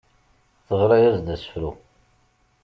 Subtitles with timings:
[0.67, 1.71] Teɣra-yas-d asefru.